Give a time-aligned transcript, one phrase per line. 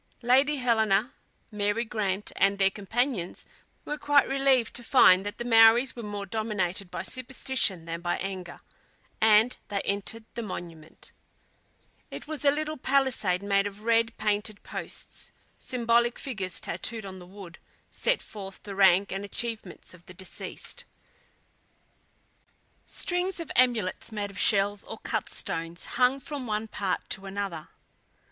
[0.23, 1.13] Lady Helena,
[1.51, 3.45] Mary Grant, and their companions
[3.85, 8.17] were quite relieved to find that the Maories were more dominated by superstition than by
[8.17, 8.57] anger,
[9.21, 11.11] and they entered the monument.
[12.09, 15.33] It was a palisade made of red painted posts.
[15.59, 17.59] Symbolic figures, tattooed on the wood,
[17.91, 20.83] set forth the rank and achievements of the deceased.
[22.87, 27.67] Strings of amulets, made of shells or cut stones, hung from one part to another.